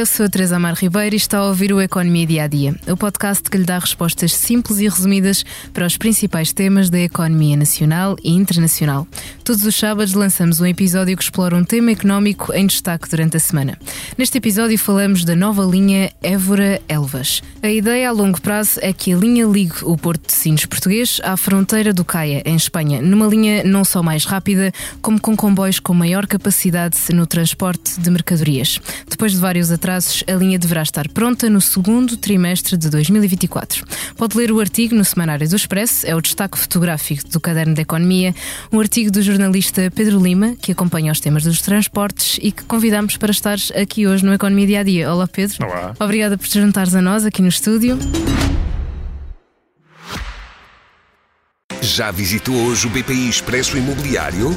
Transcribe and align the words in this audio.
eu 0.00 0.06
sou 0.06 0.24
a 0.24 0.28
Teresa 0.30 0.56
Amar 0.56 0.72
Ribeiro 0.76 1.14
e 1.14 1.18
está 1.18 1.36
a 1.36 1.46
ouvir 1.46 1.74
o 1.74 1.80
Economia 1.80 2.26
Dia 2.26 2.44
a 2.44 2.46
Dia, 2.46 2.74
o 2.88 2.96
podcast 2.96 3.42
que 3.50 3.58
lhe 3.58 3.64
dá 3.64 3.78
respostas 3.78 4.32
simples 4.32 4.78
e 4.78 4.88
resumidas 4.88 5.44
para 5.74 5.84
os 5.84 5.98
principais 5.98 6.54
temas 6.54 6.88
da 6.88 6.98
economia 6.98 7.54
nacional 7.54 8.16
e 8.24 8.30
internacional. 8.30 9.06
Todos 9.44 9.62
os 9.62 9.76
sábados 9.76 10.14
lançamos 10.14 10.58
um 10.58 10.64
episódio 10.64 11.14
que 11.14 11.22
explora 11.22 11.54
um 11.54 11.64
tema 11.64 11.90
económico 11.90 12.50
em 12.54 12.66
destaque 12.66 13.10
durante 13.10 13.36
a 13.36 13.40
semana. 13.40 13.78
Neste 14.16 14.38
episódio 14.38 14.78
falamos 14.78 15.22
da 15.22 15.36
nova 15.36 15.64
linha 15.64 16.10
Évora-Elvas. 16.22 17.42
A 17.62 17.68
ideia 17.68 18.08
a 18.08 18.12
longo 18.12 18.40
prazo 18.40 18.80
é 18.80 18.94
que 18.94 19.12
a 19.12 19.16
linha 19.18 19.44
ligue 19.44 19.74
o 19.82 19.98
Porto 19.98 20.28
de 20.28 20.32
Sines 20.32 20.64
português 20.64 21.20
à 21.22 21.36
fronteira 21.36 21.92
do 21.92 22.06
Caia, 22.06 22.42
em 22.46 22.56
Espanha, 22.56 23.02
numa 23.02 23.26
linha 23.26 23.64
não 23.64 23.84
só 23.84 24.02
mais 24.02 24.24
rápida, 24.24 24.72
como 25.02 25.20
com 25.20 25.36
comboios 25.36 25.78
com 25.78 25.92
maior 25.92 26.26
capacidade 26.26 26.96
no 27.12 27.26
transporte 27.26 28.00
de 28.00 28.10
mercadorias. 28.10 28.80
Depois 29.06 29.32
de 29.32 29.38
vários 29.38 29.70
atrasos, 29.70 29.89
a 29.98 30.32
linha 30.34 30.58
deverá 30.58 30.82
estar 30.82 31.08
pronta 31.08 31.50
no 31.50 31.60
segundo 31.60 32.16
trimestre 32.16 32.76
de 32.76 32.88
2024. 32.90 33.84
Pode 34.16 34.36
ler 34.36 34.52
o 34.52 34.60
artigo 34.60 34.94
no 34.94 35.04
Semanário 35.04 35.48
do 35.48 35.56
Expresso, 35.56 36.06
é 36.06 36.14
o 36.14 36.20
destaque 36.20 36.58
fotográfico 36.58 37.28
do 37.28 37.40
Caderno 37.40 37.74
de 37.74 37.82
Economia, 37.82 38.34
um 38.72 38.78
artigo 38.78 39.10
do 39.10 39.22
jornalista 39.22 39.90
Pedro 39.94 40.22
Lima, 40.22 40.54
que 40.60 40.72
acompanha 40.72 41.12
os 41.12 41.20
temas 41.20 41.44
dos 41.44 41.60
transportes 41.60 42.38
e 42.42 42.52
que 42.52 42.64
convidamos 42.64 43.16
para 43.16 43.30
estar 43.30 43.58
aqui 43.80 44.06
hoje 44.06 44.24
no 44.24 44.32
Economia 44.32 44.66
Dia 44.66 44.80
a 44.80 44.82
Dia. 44.82 45.12
Olá, 45.12 45.26
Pedro. 45.26 45.66
Olá. 45.66 45.94
Obrigada 45.98 46.38
por 46.38 46.46
te 46.46 46.60
juntares 46.60 46.94
a 46.94 47.02
nós 47.02 47.24
aqui 47.24 47.42
no 47.42 47.48
estúdio. 47.48 47.98
Já 51.82 52.10
visitou 52.10 52.54
hoje 52.54 52.86
o 52.86 52.90
BPI 52.90 53.28
Expresso 53.28 53.76
Imobiliário? 53.76 54.56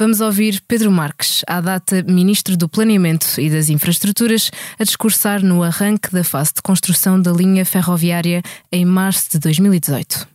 Vamos 0.00 0.22
ouvir 0.22 0.62
Pedro 0.66 0.90
Marques, 0.90 1.44
à 1.46 1.60
data 1.60 2.02
Ministro 2.08 2.56
do 2.56 2.66
Planeamento 2.66 3.38
e 3.38 3.50
das 3.50 3.68
Infraestruturas, 3.68 4.50
a 4.78 4.82
discursar 4.82 5.44
no 5.44 5.62
arranque 5.62 6.10
da 6.10 6.24
fase 6.24 6.54
de 6.54 6.62
construção 6.62 7.20
da 7.20 7.30
linha 7.30 7.66
ferroviária 7.66 8.40
em 8.72 8.86
março 8.86 9.32
de 9.32 9.38
2018. 9.40 10.26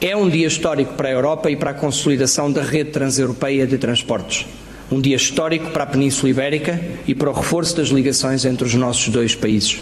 É 0.00 0.16
um 0.16 0.30
dia 0.30 0.46
histórico 0.46 0.94
para 0.94 1.08
a 1.08 1.10
Europa 1.10 1.50
e 1.50 1.56
para 1.56 1.72
a 1.72 1.74
consolidação 1.74 2.52
da 2.52 2.62
rede 2.62 2.92
transeuropeia 2.92 3.66
de 3.66 3.78
transportes. 3.78 4.46
Um 4.92 5.00
dia 5.00 5.16
histórico 5.16 5.72
para 5.72 5.82
a 5.82 5.88
Península 5.88 6.30
Ibérica 6.30 6.80
e 7.04 7.12
para 7.12 7.30
o 7.30 7.34
reforço 7.34 7.78
das 7.78 7.88
ligações 7.88 8.44
entre 8.44 8.64
os 8.64 8.74
nossos 8.74 9.08
dois 9.08 9.34
países. 9.34 9.80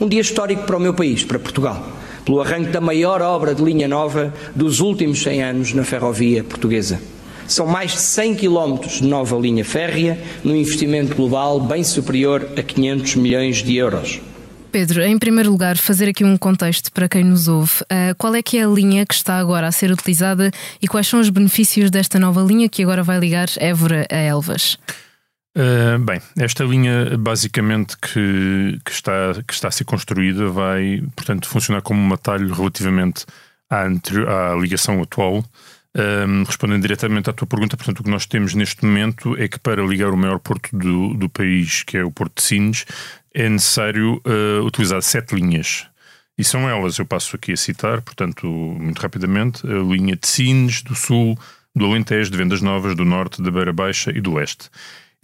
Um 0.00 0.08
dia 0.08 0.20
histórico 0.20 0.64
para 0.64 0.76
o 0.76 0.80
meu 0.80 0.94
país, 0.94 1.22
para 1.22 1.38
Portugal, 1.38 1.92
pelo 2.24 2.40
arranque 2.40 2.72
da 2.72 2.80
maior 2.80 3.22
obra 3.22 3.54
de 3.54 3.62
linha 3.62 3.86
nova 3.86 4.34
dos 4.52 4.80
últimos 4.80 5.22
100 5.22 5.42
anos 5.44 5.72
na 5.72 5.84
ferrovia 5.84 6.42
portuguesa. 6.42 7.13
São 7.46 7.66
mais 7.66 7.92
de 7.92 8.00
100 8.00 8.34
quilómetros 8.36 9.00
de 9.00 9.06
nova 9.06 9.36
linha 9.36 9.64
férrea, 9.64 10.18
num 10.42 10.56
investimento 10.56 11.14
global 11.14 11.60
bem 11.60 11.84
superior 11.84 12.48
a 12.56 12.62
500 12.62 13.16
milhões 13.16 13.62
de 13.62 13.76
euros. 13.76 14.20
Pedro, 14.74 15.02
em 15.02 15.16
primeiro 15.16 15.52
lugar, 15.52 15.76
fazer 15.76 16.08
aqui 16.08 16.24
um 16.24 16.36
contexto 16.36 16.90
para 16.90 17.08
quem 17.08 17.22
nos 17.22 17.46
ouve. 17.46 17.82
Uh, 17.82 18.12
qual 18.18 18.34
é 18.34 18.42
que 18.42 18.58
é 18.58 18.64
a 18.64 18.66
linha 18.66 19.06
que 19.06 19.14
está 19.14 19.38
agora 19.38 19.68
a 19.68 19.70
ser 19.70 19.92
utilizada 19.92 20.50
e 20.82 20.88
quais 20.88 21.06
são 21.06 21.20
os 21.20 21.30
benefícios 21.30 21.92
desta 21.92 22.18
nova 22.18 22.42
linha 22.42 22.68
que 22.68 22.82
agora 22.82 23.04
vai 23.04 23.20
ligar 23.20 23.46
Évora 23.58 24.04
a 24.10 24.16
Elvas? 24.16 24.76
Uh, 25.56 25.96
bem, 26.00 26.20
esta 26.36 26.64
linha 26.64 27.16
basicamente 27.16 27.96
que, 27.96 28.80
que, 28.84 28.90
está, 28.90 29.12
que 29.46 29.54
está 29.54 29.68
a 29.68 29.70
ser 29.70 29.84
construída 29.84 30.48
vai, 30.48 31.04
portanto, 31.14 31.46
funcionar 31.46 31.80
como 31.80 32.00
um 32.00 32.12
atalho 32.12 32.52
relativamente 32.52 33.24
à, 33.70 33.82
à 33.82 34.56
ligação 34.56 35.00
atual 35.00 35.44
um, 35.96 36.42
respondendo 36.42 36.82
diretamente 36.82 37.30
à 37.30 37.32
tua 37.32 37.46
pergunta, 37.46 37.76
portanto, 37.76 38.00
o 38.00 38.04
que 38.04 38.10
nós 38.10 38.26
temos 38.26 38.54
neste 38.54 38.84
momento 38.84 39.36
é 39.36 39.46
que 39.46 39.58
para 39.58 39.84
ligar 39.84 40.10
o 40.10 40.16
maior 40.16 40.38
porto 40.38 40.76
do, 40.76 41.14
do 41.14 41.28
país, 41.28 41.82
que 41.82 41.96
é 41.96 42.04
o 42.04 42.10
Porto 42.10 42.36
de 42.36 42.42
Sines, 42.42 42.84
é 43.32 43.48
necessário 43.48 44.20
uh, 44.24 44.64
utilizar 44.64 45.00
sete 45.02 45.34
linhas. 45.34 45.86
E 46.36 46.42
são 46.42 46.68
elas, 46.68 46.98
eu 46.98 47.06
passo 47.06 47.36
aqui 47.36 47.52
a 47.52 47.56
citar, 47.56 48.02
portanto, 48.02 48.46
muito 48.46 49.00
rapidamente, 49.00 49.64
a 49.66 49.78
linha 49.78 50.16
de 50.16 50.26
Sines, 50.26 50.82
do 50.82 50.94
Sul, 50.94 51.38
do 51.74 51.84
Alentejo, 51.84 52.30
de 52.30 52.36
Vendas 52.36 52.60
Novas, 52.60 52.96
do 52.96 53.04
Norte, 53.04 53.40
da 53.40 53.50
Beira 53.50 53.72
Baixa 53.72 54.10
e 54.10 54.20
do 54.20 54.32
Oeste. 54.32 54.68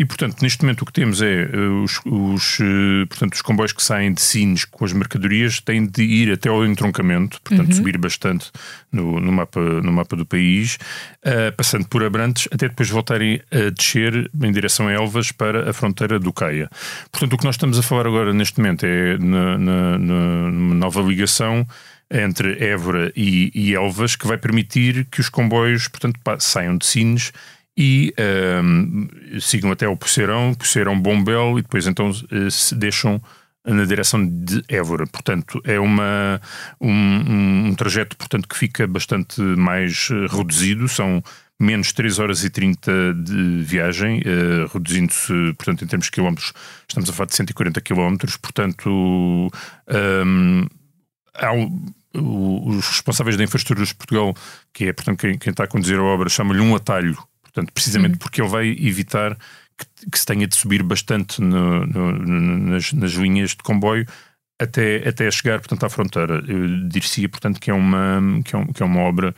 E, 0.01 0.05
portanto, 0.07 0.41
neste 0.41 0.63
momento 0.63 0.81
o 0.81 0.87
que 0.87 0.95
temos 0.95 1.21
é 1.21 1.45
uh, 1.45 1.83
os, 1.83 2.01
os, 2.07 2.59
uh, 2.59 3.07
portanto, 3.07 3.35
os 3.35 3.43
comboios 3.43 3.71
que 3.71 3.83
saem 3.83 4.15
de 4.15 4.23
Sines 4.23 4.65
com 4.65 4.83
as 4.83 4.95
mercadorias 4.95 5.61
têm 5.61 5.85
de 5.85 6.03
ir 6.03 6.33
até 6.33 6.49
ao 6.49 6.65
entroncamento, 6.65 7.39
portanto, 7.43 7.69
uhum. 7.69 7.77
subir 7.77 7.99
bastante 7.99 8.51
no, 8.91 9.21
no, 9.21 9.31
mapa, 9.31 9.61
no 9.61 9.93
mapa 9.93 10.17
do 10.17 10.25
país, 10.25 10.79
uh, 11.23 11.55
passando 11.55 11.87
por 11.87 12.03
Abrantes, 12.03 12.49
até 12.51 12.67
depois 12.67 12.89
voltarem 12.89 13.43
a 13.53 13.69
descer 13.69 14.31
em 14.43 14.51
direção 14.51 14.89
a 14.89 14.93
Elvas 14.93 15.33
para 15.33 15.69
a 15.69 15.73
fronteira 15.75 16.19
do 16.19 16.33
Caia. 16.33 16.71
Portanto, 17.13 17.35
o 17.35 17.37
que 17.37 17.45
nós 17.45 17.57
estamos 17.57 17.79
a 17.79 17.83
falar 17.83 18.07
agora 18.07 18.33
neste 18.33 18.59
momento 18.59 18.87
é 18.87 19.19
na, 19.19 19.59
na, 19.59 19.99
na 19.99 20.51
nova 20.77 21.03
ligação 21.03 21.69
entre 22.11 22.57
Évora 22.65 23.13
e, 23.15 23.53
e, 23.55 23.75
Elvas 23.75 24.17
que 24.17 24.27
vai 24.27 24.39
permitir 24.39 25.07
que 25.11 25.21
os 25.21 25.29
comboios, 25.29 25.89
portanto, 25.89 26.19
saiam 26.39 26.79
de 26.79 26.87
Sines 26.87 27.33
e 27.83 28.13
um, 28.63 29.09
sigam 29.41 29.73
até 29.73 29.89
o 29.89 29.97
Poceirão, 29.97 30.53
Poceirão 30.53 31.01
Bombel 31.01 31.59
e 31.59 31.63
depois 31.63 31.87
então 31.87 32.11
eh, 32.31 32.51
se 32.51 32.75
deixam 32.75 33.23
na 33.65 33.87
direção 33.87 34.23
de 34.27 34.63
Évora. 34.69 35.07
Portanto, 35.07 35.63
é 35.65 35.81
uma, 35.81 36.39
um, 36.79 37.69
um, 37.69 37.75
trajeto 37.75 38.19
portanto, 38.19 38.47
que 38.47 38.55
fica 38.55 38.87
bastante 38.87 39.41
mais 39.41 40.11
eh, 40.11 40.27
reduzido, 40.31 40.89
são 40.91 41.23
menos 41.59 41.91
3 41.95 42.19
horas 42.19 42.45
e 42.45 42.51
30 42.51 43.15
de 43.15 43.63
viagem, 43.63 44.21
uh, 44.21 44.67
reduzindo-se, 44.73 45.33
portanto, 45.59 45.85
em 45.85 45.87
termos 45.87 46.07
de 46.07 46.13
quilómetros, 46.13 46.55
estamos 46.89 47.11
a 47.11 47.13
falar 47.13 47.27
de 47.27 47.35
140 47.35 47.81
quilómetros, 47.83 48.39
portanto, 48.39 48.89
um, 48.89 50.67
há 51.35 51.51
os 52.15 52.89
responsáveis 52.89 53.37
da 53.37 53.45
infraestrutura 53.45 53.87
de 53.87 53.95
Portugal, 53.95 54.35
que 54.73 54.87
é, 54.87 54.93
portanto, 54.95 55.19
quem, 55.19 55.37
quem 55.37 55.51
está 55.51 55.65
a 55.65 55.67
conduzir 55.67 55.99
a 55.99 56.03
obra, 56.03 56.31
chamam-lhe 56.31 56.63
um 56.63 56.75
atalho 56.75 57.19
Portanto, 57.53 57.73
precisamente 57.73 58.13
uhum. 58.13 58.19
porque 58.19 58.41
ele 58.41 58.49
vai 58.49 58.69
evitar 58.69 59.37
que, 59.79 60.11
que, 60.11 60.19
se 60.19 60.27
tenha 60.27 60.47
de 60.47 60.55
subir 60.55 60.83
bastante 60.83 61.41
no, 61.41 61.87
no, 61.87 62.13
nas, 62.13 62.93
nas, 62.93 63.13
linhas 63.13 63.51
de 63.51 63.59
comboio 63.59 64.07
até, 64.59 65.09
até 65.09 65.31
chegar, 65.31 65.59
portanto, 65.59 65.85
à 65.85 65.89
fronteira. 65.89 66.45
Eu 66.47 66.89
diria, 66.89 67.29
portanto, 67.29 67.61
que 67.61 67.71
é 67.71 67.75
uma, 67.75 68.21
que 68.45 68.55
é, 68.55 68.59
um, 68.59 68.67
que 68.67 68.83
é 68.83 68.87
uma 68.87 69.01
obra 69.01 69.35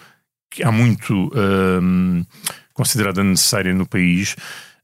que 0.50 0.62
há 0.62 0.71
muito 0.71 1.33
um, 1.34 2.25
considerada 2.75 3.23
necessária 3.25 3.73
no 3.73 3.87
país. 3.87 4.37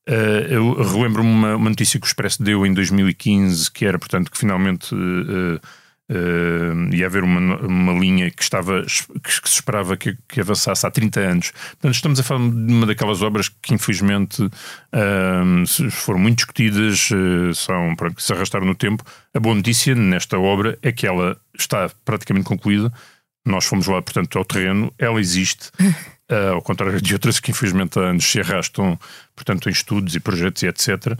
Uh, 0.08 0.46
eu 0.48 0.82
relembro-me 0.82 1.28
uma, 1.28 1.56
uma, 1.56 1.68
notícia 1.68 2.00
que 2.00 2.06
o 2.06 2.08
Expresso 2.08 2.42
deu 2.42 2.64
em 2.64 2.72
2015, 2.72 3.70
que 3.70 3.84
era, 3.84 3.98
portanto, 3.98 4.30
que 4.30 4.38
finalmente 4.38 4.94
uh, 4.94 4.98
Uh, 4.98 5.60
ia 6.90 7.06
haver 7.06 7.22
uma, 7.22 7.56
uma 7.58 7.92
linha 7.92 8.30
que 8.30 8.42
estava 8.42 8.82
que, 8.82 9.48
se 9.48 9.56
esperava 9.56 9.96
que, 9.96 10.16
que, 10.26 10.40
avançasse 10.40 10.86
há 10.86 10.90
30 10.90 11.20
anos. 11.20 11.50
Portanto, 11.50 11.94
estamos 11.94 12.20
a 12.20 12.22
falar 12.22 12.48
de 12.48 12.72
uma 12.72 12.86
daquelas 12.86 13.20
obras 13.22 13.48
que 13.48 13.74
infelizmente 13.74 14.42
uh, 14.42 15.90
foram 15.90 16.18
muito 16.18 16.36
discutidas, 16.36 17.10
uh, 17.10 17.54
são, 17.54 17.94
pronto, 17.94 18.20
se 18.22 18.32
arrastaram 18.32 18.66
no 18.66 18.74
tempo. 18.74 19.04
A 19.34 19.40
boa 19.40 19.54
notícia 19.54 19.94
nesta 19.94 20.38
obra 20.38 20.78
é 20.82 20.90
que 20.92 21.06
ela 21.06 21.38
está 21.58 21.90
praticamente 22.04 22.46
concluída. 22.46 22.92
Nós 23.44 23.66
fomos 23.66 23.86
lá, 23.86 24.00
portanto, 24.00 24.38
ao 24.38 24.44
terreno, 24.44 24.92
ela 24.98 25.20
existe. 25.20 25.70
Uh, 26.30 26.54
ao 26.54 26.62
contrário 26.62 27.00
de 27.00 27.12
outras 27.12 27.38
que 27.38 27.50
infelizmente 27.50 27.98
há 27.98 28.02
anos 28.02 28.24
se 28.24 28.40
arrastam, 28.40 28.98
portanto, 29.36 29.68
em 29.68 29.72
estudos 29.72 30.14
e 30.14 30.20
projetos 30.20 30.62
e 30.62 30.66
etc. 30.66 31.18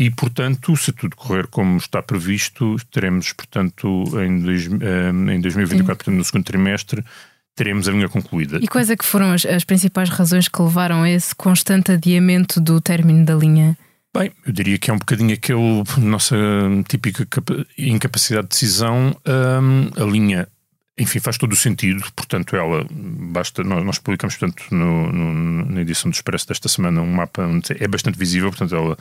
E, 0.00 0.10
portanto, 0.10 0.76
se 0.76 0.92
tudo 0.92 1.16
correr 1.16 1.48
como 1.48 1.76
está 1.76 2.00
previsto, 2.00 2.76
teremos, 2.92 3.32
portanto, 3.32 4.04
em, 4.22 4.38
dois, 4.38 4.66
eh, 4.66 5.10
em 5.10 5.40
2024, 5.40 6.12
no 6.12 6.24
segundo 6.24 6.44
trimestre, 6.44 7.04
teremos 7.56 7.88
a 7.88 7.90
linha 7.90 8.08
concluída. 8.08 8.60
E 8.62 8.68
quais 8.68 8.90
é 8.90 8.96
que 8.96 9.04
foram 9.04 9.32
as, 9.32 9.44
as 9.44 9.64
principais 9.64 10.08
razões 10.08 10.46
que 10.46 10.62
levaram 10.62 11.02
a 11.02 11.10
esse 11.10 11.34
constante 11.34 11.90
adiamento 11.90 12.60
do 12.60 12.80
término 12.80 13.24
da 13.24 13.34
linha? 13.34 13.76
Bem, 14.16 14.30
eu 14.46 14.52
diria 14.52 14.78
que 14.78 14.88
é 14.88 14.94
um 14.94 14.98
bocadinho 14.98 15.34
aquele 15.34 15.82
nossa 15.98 16.36
típica 16.88 17.26
incapacidade 17.76 18.44
de 18.44 18.50
decisão. 18.50 19.16
A 19.26 20.04
linha 20.04 20.46
enfim, 20.96 21.20
faz 21.20 21.38
todo 21.38 21.52
o 21.52 21.56
sentido, 21.56 22.04
portanto, 22.14 22.56
ela 22.56 22.84
basta. 22.90 23.62
Nós, 23.62 23.84
nós 23.84 23.98
publicamos, 23.98 24.36
portanto, 24.36 24.64
no, 24.72 25.12
no, 25.12 25.64
na 25.66 25.80
edição 25.80 26.10
do 26.10 26.14
Expresso 26.14 26.48
desta 26.48 26.68
semana 26.68 27.00
um 27.00 27.12
mapa 27.12 27.42
onde 27.42 27.72
é 27.78 27.86
bastante 27.86 28.18
visível, 28.18 28.50
portanto, 28.50 28.74
ela 28.74 28.96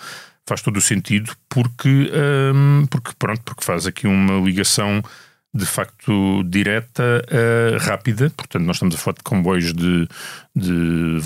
faz 0.48 0.62
todo 0.62 0.78
o 0.78 0.82
sentido 0.82 1.36
porque, 1.50 2.10
um, 2.54 2.88
porque 2.88 3.12
pronto, 3.20 3.42
porque 3.44 3.64
faz 3.64 3.86
aqui 3.86 4.08
uma 4.08 4.40
ligação 4.40 5.04
de 5.54 5.66
facto 5.66 6.44
direta, 6.44 7.24
uh, 7.26 7.78
rápida, 7.80 8.30
portanto 8.30 8.64
nós 8.64 8.76
estamos 8.76 8.96
a 8.96 8.98
falar 8.98 9.16
de 9.16 9.24
comboios 9.24 9.74
de, 9.74 10.08
de 10.56 11.20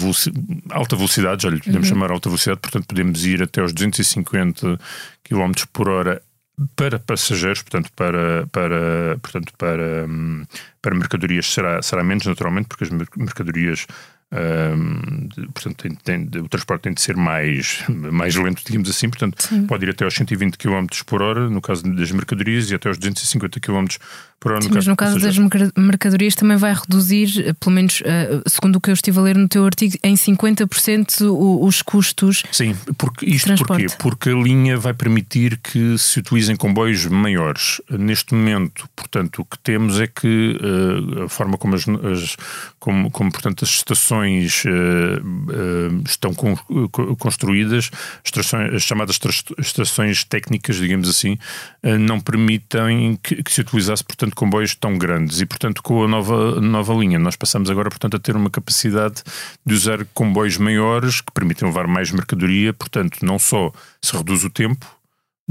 alta 0.70 0.96
velocidade, 0.96 1.44
já 1.44 1.50
lhe 1.50 1.60
podemos 1.60 1.90
uhum. 1.90 1.96
chamar 1.96 2.12
alta 2.12 2.30
velocidade, 2.30 2.62
portanto 2.62 2.86
podemos 2.88 3.26
ir 3.26 3.44
até 3.44 3.62
aos 3.62 3.74
250 3.74 4.80
km 5.24 5.52
por 5.74 5.90
hora 5.90 6.22
para 6.76 7.00
passageiros, 7.00 7.62
portanto 7.62 7.92
para, 7.96 8.48
para, 8.52 9.18
portanto, 9.22 9.54
para, 9.58 10.06
hum, 10.08 10.46
para 10.82 10.96
mercadorias 10.96 11.52
será, 11.52 11.82
será 11.82 12.04
menos 12.04 12.26
naturalmente, 12.26 12.68
porque 12.68 12.84
as 12.84 12.90
mercadorias 12.90 13.86
portanto, 15.54 15.76
tem, 15.76 15.96
tem, 16.28 16.42
o 16.42 16.48
transporte 16.48 16.84
tem 16.84 16.94
de 16.94 17.02
ser 17.02 17.18
mais, 17.18 17.84
mais 17.90 18.36
lento, 18.36 18.62
digamos 18.66 18.90
assim, 18.90 19.10
portanto, 19.10 19.44
Sim. 19.44 19.66
pode 19.66 19.86
ir 19.86 19.90
até 19.90 20.06
aos 20.06 20.14
120 20.14 20.58
km 20.58 20.86
por 21.06 21.22
hora, 21.22 21.50
no 21.50 21.62
caso 21.62 21.84
das 21.84 22.12
mercadorias, 22.12 22.72
e 22.72 22.76
até 22.76 22.88
aos 22.88 22.98
250 22.98 23.60
km 23.60 23.88
por 24.40 24.54
hora. 24.54 24.62
Sim, 24.62 24.70
no 24.70 24.76
mas 24.76 24.88
no 24.88 24.96
caso 24.96 25.20
das 25.20 25.38
mercadorias 25.78 26.34
também 26.34 26.58
vai 26.58 26.74
reduzir, 26.74 27.46
eh, 27.46 27.54
pelo 27.54 27.76
menos 27.76 28.02
uh, 28.02 28.42
segundo 28.48 28.78
o 28.78 28.82
que 28.82 28.90
eu 28.90 28.94
estive 28.94 29.20
a 29.20 29.22
ler 29.22 29.38
no 29.38 29.48
teu 29.48 29.66
artigo, 29.66 29.96
em 30.04 30.16
50% 30.16 31.30
os 31.62 31.82
custos. 31.82 32.44
Sim, 32.52 32.76
porque 32.98 33.26
isto 33.26 33.54
porquê? 33.56 33.86
Porque 34.00 34.30
a 34.30 34.36
linha 34.36 34.78
vai 34.78 34.94
permitir 34.94 35.58
que 35.58 35.98
se 35.98 36.20
utilizem 36.20 36.56
comboios 36.56 37.06
maiores. 37.06 37.82
Neste 37.90 38.34
momento, 38.34 38.90
portanto, 38.96 39.42
o 39.42 39.46
que 39.46 39.60
temos 39.60 40.00
é 40.00 40.08
que 40.08 40.58
uh, 40.60 41.24
a 41.24 41.30
forma 41.30 41.58
como 41.58 41.76
as, 41.76 41.86
as 41.88 42.36
como, 42.80 43.12
como, 43.12 43.32
portanto, 43.32 43.64
as 43.64 43.70
estações 43.70 44.21
uh, 44.22 45.22
uh, 45.22 46.04
estão 46.06 46.34
con 46.34 46.56
construídas, 47.18 47.92
as 48.74 48.84
chamadas 48.84 49.20
estações 49.58 50.24
técnicas, 50.24 50.76
digamos 50.76 51.10
assim, 51.10 51.38
uh, 51.84 51.98
não 51.98 52.20
permitem 52.20 53.18
que, 53.22 53.44
que, 53.44 53.52
se 53.52 53.62
utilizasse, 53.62 54.04
portanto, 54.04 54.36
comboios 54.36 54.76
tão 54.76 54.98
grandes. 54.98 55.42
E, 55.42 55.46
portanto, 55.46 55.82
com 55.82 56.04
a 56.04 56.08
nova, 56.08 56.60
nova 56.62 56.94
linha, 56.94 57.20
nós 57.20 57.36
passamos 57.36 57.70
agora, 57.70 57.90
portanto, 57.90 58.18
a 58.18 58.20
ter 58.20 58.36
uma 58.36 58.50
capacidade 58.50 59.24
de 59.66 59.74
usar 59.74 60.06
comboios 60.14 60.58
maiores 60.58 61.22
que 61.22 61.32
permitem 61.32 61.68
levar 61.68 61.88
mais 61.88 62.12
mercadoria, 62.12 62.74
portanto, 62.74 63.20
não 63.24 63.40
só 63.40 63.72
se 64.02 64.16
reduz 64.16 64.44
o 64.44 64.50
tempo, 64.50 65.01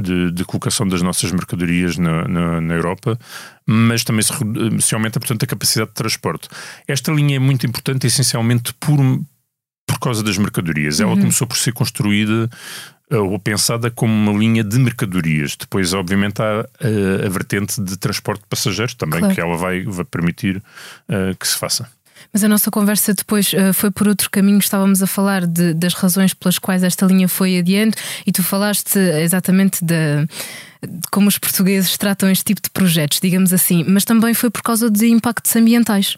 de, 0.00 0.30
de, 0.30 0.44
colocação 0.44 0.86
das 0.86 1.02
nossas 1.02 1.30
mercadorias 1.32 1.96
na, 1.96 2.26
na, 2.26 2.60
na 2.60 2.74
Europa, 2.74 3.18
mas 3.66 4.04
também 4.04 4.22
se, 4.22 4.32
se, 4.80 4.94
aumenta, 4.94 5.20
portanto, 5.20 5.42
a 5.42 5.46
capacidade 5.46 5.90
de 5.90 5.94
transporte. 5.94 6.48
Esta 6.86 7.12
linha 7.12 7.36
é 7.36 7.38
muito 7.38 7.66
importante, 7.66 8.06
essencialmente 8.06 8.74
por, 8.74 8.98
por 9.86 9.98
causa 10.00 10.22
das 10.22 10.38
mercadorias. 10.38 11.00
Ela 11.00 11.12
uhum. 11.12 11.20
começou 11.20 11.46
por 11.46 11.56
ser 11.56 11.72
construída 11.72 12.48
eh, 13.10 13.16
ou 13.16 13.38
pensada 13.38 13.90
como 13.90 14.12
uma 14.12 14.38
linha 14.38 14.62
de 14.62 14.78
mercadorias. 14.78 15.56
Depois, 15.56 15.92
obviamente, 15.92 16.40
há 16.40 16.60
a, 16.60 16.66
eh, 16.80 17.26
a 17.26 17.28
vertente 17.28 17.80
de 17.80 17.96
transporte 17.96 18.42
de 18.42 18.46
passageiros 18.48 18.94
também, 18.94 19.18
claro. 19.18 19.34
que 19.34 19.40
ela 19.40 19.56
vai, 19.56 19.82
vai 19.82 20.04
permitir 20.04 20.58
uh, 21.08 21.36
que 21.38 21.46
se 21.46 21.58
faça. 21.58 21.90
Mas 22.32 22.44
a 22.44 22.48
nossa 22.48 22.70
conversa 22.70 23.14
depois 23.14 23.52
uh, 23.52 23.72
foi 23.72 23.90
por 23.90 24.08
outro 24.08 24.30
caminho. 24.30 24.58
Estávamos 24.58 25.02
a 25.02 25.06
falar 25.06 25.46
de, 25.46 25.74
das 25.74 25.94
razões 25.94 26.34
pelas 26.34 26.58
quais 26.58 26.82
esta 26.82 27.06
linha 27.06 27.28
foi 27.28 27.58
adiante 27.58 27.96
e 28.26 28.32
tu 28.32 28.42
falaste 28.42 28.98
exatamente 28.98 29.84
de, 29.84 30.26
como 31.10 31.28
os 31.28 31.38
portugueses 31.38 31.96
tratam 31.96 32.30
este 32.30 32.44
tipo 32.44 32.62
de 32.62 32.70
projetos, 32.70 33.20
digamos 33.20 33.52
assim, 33.52 33.84
mas 33.86 34.04
também 34.04 34.34
foi 34.34 34.50
por 34.50 34.62
causa 34.62 34.90
de 34.90 35.08
impactos 35.08 35.54
ambientais. 35.56 36.16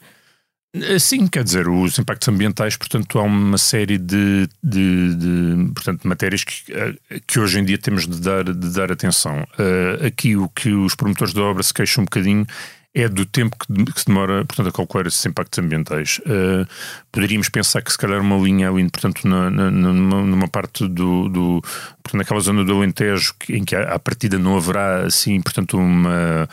Eh, 0.75 0.99
sim, 0.99 1.27
quer 1.27 1.45
dizer, 1.45 1.69
os 1.69 1.99
impactos 1.99 2.29
ambientais, 2.29 2.77
portanto, 2.77 3.19
há 3.19 3.23
uma 3.23 3.59
série 3.59 3.99
de, 3.99 4.49
de, 4.63 5.15
de 5.15 5.73
portanto, 5.75 6.09
matérias 6.09 6.45
que, 6.45 6.73
eh, 6.73 6.95
que 7.27 7.39
hoje 7.39 7.61
em 7.61 7.65
dia 7.65 7.77
temos 7.77 8.07
de 8.07 8.19
dar, 8.21 8.45
de 8.45 8.73
dar 8.73 8.91
atenção. 8.91 9.47
Uh, 9.59 10.07
aqui 10.07 10.35
o 10.35 10.49
que 10.49 10.73
os 10.73 10.95
promotores 10.95 11.35
da 11.35 11.43
obra 11.43 11.63
se 11.63 11.75
queixam 11.75 12.03
um 12.03 12.05
bocadinho 12.07 12.47
é 12.95 13.09
do 13.09 13.25
tempo 13.25 13.57
que, 13.57 14.01
se 14.01 14.07
demora, 14.07 14.45
portanto, 14.45 14.69
a 14.69 14.73
calcular 14.73 15.07
esses 15.07 15.25
impactos 15.25 15.59
ambientais. 15.59 16.21
Uh, 16.27 16.67
poderíamos 17.11 17.49
pensar 17.49 17.81
que 17.81 17.91
se 17.91 17.97
calhar 17.97 18.21
uma 18.21 18.37
linha 18.37 18.69
ali, 18.69 18.87
portanto, 18.91 19.27
na, 19.27 19.51
na, 19.51 19.71
numa, 19.71 20.23
numa, 20.23 20.49
parte 20.49 20.87
do, 20.87 21.27
do 21.29 21.63
portanto, 22.03 22.17
naquela 22.19 22.41
zona 22.41 22.63
do 22.63 22.77
Alentejo 22.77 23.35
em 23.49 23.65
que 23.65 23.75
à 23.75 23.99
partida 23.99 24.39
não 24.39 24.59
haverá 24.59 25.07
assim, 25.07 25.41
portanto, 25.41 25.79
uma 25.79 26.47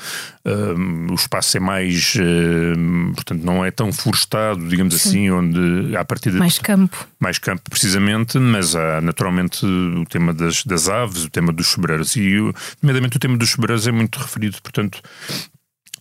uh, 0.46 1.12
o 1.12 1.16
espaço 1.16 1.58
é 1.58 1.60
mais, 1.60 2.16
uh, 2.16 3.14
portanto, 3.16 3.44
não 3.44 3.66
é 3.66 3.70
tão 3.70 3.92
florestado, 3.92 4.66
digamos 4.66 4.96
Sim. 4.96 5.10
assim, 5.10 5.32
onde 5.32 5.96
à 5.98 6.06
partida 6.06 6.40
mais 6.40 6.58
campo, 6.58 7.06
mais 7.20 7.38
campo 7.38 7.70
precisamente, 7.70 8.40
mas 8.40 8.78
há 8.78 9.02
naturalmente 9.02 9.66
o 9.66 10.06
tema 10.06 10.34
das, 10.34 10.64
das 10.64 10.88
aves, 10.88 11.26
o 11.26 11.30
tema 11.30 11.52
dos 11.52 11.68
sobreiros 11.68 12.16
e, 12.16 12.38
nomeadamente, 12.82 13.18
o 13.18 13.20
tema 13.20 13.38
dos 13.38 13.50
sobreiros 13.50 13.86
é 13.86 13.92
muito 13.92 14.18
referido, 14.20 14.58
portanto 14.62 15.02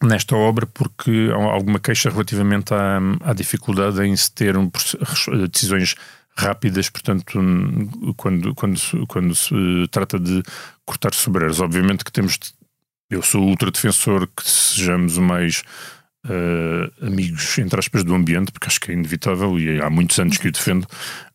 nesta 0.02 0.36
obra 0.36 0.66
porque 0.66 1.30
há 1.32 1.36
alguma 1.36 1.78
queixa 1.78 2.10
relativamente 2.10 2.72
à, 2.72 2.98
à 3.22 3.32
dificuldade 3.32 4.02
em 4.02 4.14
se 4.16 4.30
ter 4.32 4.56
um, 4.56 4.70
decisões 5.50 5.94
rápidas, 6.36 6.88
portanto, 6.88 7.24
quando, 8.16 8.54
quando, 8.54 9.06
quando 9.08 9.34
se 9.34 9.54
trata 9.90 10.18
de 10.18 10.42
cortar 10.86 11.12
sobreiros. 11.12 11.60
Obviamente 11.60 12.04
que 12.04 12.12
temos. 12.12 12.38
Eu 13.10 13.22
sou 13.22 13.42
ultra 13.42 13.70
defensor 13.70 14.26
que 14.28 14.48
sejamos 14.48 15.16
o 15.16 15.22
mais 15.22 15.62
uh, 16.26 17.06
amigos, 17.06 17.58
entre 17.58 17.78
aspas, 17.78 18.04
do 18.04 18.14
ambiente, 18.14 18.50
porque 18.52 18.66
acho 18.66 18.80
que 18.80 18.90
é 18.90 18.94
inevitável 18.94 19.58
e 19.58 19.80
há 19.80 19.90
muitos 19.90 20.18
anos 20.18 20.38
que 20.38 20.48
o 20.48 20.52
defendo. 20.52 20.84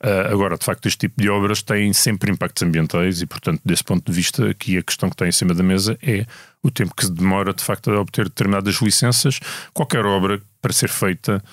Uh, 0.04 0.32
agora, 0.32 0.58
de 0.58 0.66
facto, 0.66 0.88
este 0.88 1.08
tipo 1.08 1.22
de 1.22 1.30
obras 1.30 1.62
têm 1.62 1.94
sempre 1.94 2.32
impactos 2.32 2.64
ambientais 2.64 3.22
e, 3.22 3.26
portanto, 3.26 3.62
desse 3.64 3.84
ponto 3.84 4.12
de 4.12 4.16
vista, 4.16 4.50
aqui 4.50 4.78
a 4.78 4.84
questão 4.84 5.10
que 5.10 5.16
está 5.16 5.28
em 5.28 5.32
cima 5.32 5.54
da 5.54 5.64
mesa 5.64 5.98
é 6.02 6.26
o 6.62 6.72
tempo 6.72 6.96
que 6.96 7.06
se 7.06 7.12
demora, 7.12 7.54
de 7.54 7.64
facto, 7.64 7.92
a 7.92 8.00
obter 8.00 8.26
determinadas 8.26 8.76
licenças. 8.76 9.40
Qualquer 9.74 10.06
obra, 10.06 10.42
para 10.62 10.74
ser 10.74 10.90
feita, 10.90 11.44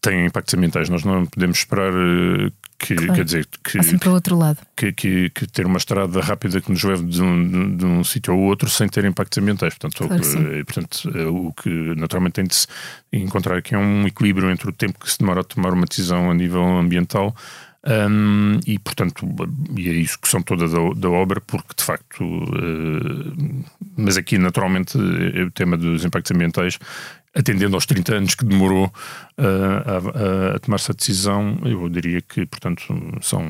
tem 0.00 0.26
impactos 0.26 0.54
ambientais. 0.54 0.88
Nós 0.88 1.04
não 1.04 1.26
podemos 1.26 1.58
esperar 1.58 1.92
uh, 1.92 2.52
que, 2.80 2.94
claro. 2.94 3.12
quer 3.12 3.24
dizer, 3.24 3.48
que, 3.62 3.78
assim 3.78 3.98
para 3.98 4.10
o 4.10 4.14
outro 4.14 4.36
lado. 4.36 4.58
Que, 4.74 4.90
que, 4.90 5.28
que, 5.30 5.46
ter 5.46 5.66
uma 5.66 5.76
estrada 5.76 6.18
rápida 6.20 6.60
que 6.62 6.72
nos 6.72 6.82
leve 6.82 7.04
de 7.04 7.22
um, 7.22 7.76
de 7.76 7.84
um 7.84 8.02
sítio 8.02 8.32
ao 8.32 8.40
outro 8.40 8.70
sem 8.70 8.88
ter 8.88 9.04
impactos 9.04 9.36
ambientais. 9.38 9.74
Portanto, 9.74 10.08
claro 10.08 10.22
o, 10.22 10.26
que, 10.26 10.64
portanto, 10.64 11.12
eh, 11.14 11.26
o 11.26 11.52
que 11.52 11.68
naturalmente 11.94 12.32
tem 12.34 12.46
de 12.46 12.54
se 12.54 12.66
encontrar 13.12 13.58
aqui 13.58 13.74
é 13.74 13.78
um 13.78 14.06
equilíbrio 14.06 14.50
entre 14.50 14.70
o 14.70 14.72
tempo 14.72 14.98
que 14.98 15.10
se 15.10 15.18
demora 15.18 15.42
a 15.42 15.44
tomar 15.44 15.74
uma 15.74 15.84
decisão 15.84 16.30
a 16.30 16.34
nível 16.34 16.64
ambiental. 16.64 17.36
Um, 17.86 18.60
e 18.66 18.78
portanto, 18.78 19.26
e 19.74 19.88
é 19.88 19.92
isso 19.92 20.18
que 20.20 20.28
são 20.28 20.42
toda 20.42 20.68
da, 20.68 20.78
da 20.94 21.08
obra, 21.08 21.40
porque 21.40 21.72
de 21.76 21.82
facto, 21.82 22.22
uh, 22.22 23.64
mas 23.96 24.18
aqui 24.18 24.36
naturalmente 24.36 24.98
é 25.34 25.42
o 25.42 25.50
tema 25.50 25.78
dos 25.78 26.04
impactos 26.04 26.30
ambientais 26.30 26.78
atendendo 27.34 27.76
aos 27.76 27.86
30 27.86 28.14
anos 28.14 28.34
que 28.34 28.44
demorou 28.44 28.86
uh, 28.86 30.52
a, 30.52 30.56
a 30.56 30.58
tomar-se 30.58 30.90
a 30.90 30.94
decisão, 30.94 31.58
eu 31.64 31.88
diria 31.88 32.20
que, 32.20 32.44
portanto, 32.44 32.82
são 33.20 33.42